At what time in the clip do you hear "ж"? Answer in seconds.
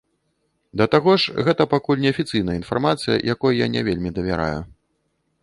1.23-1.35